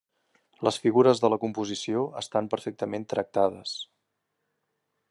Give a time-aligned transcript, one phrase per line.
[0.67, 3.79] Les figures de la composició estan perfectament tractades.